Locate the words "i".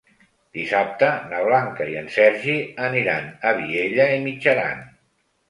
1.91-1.97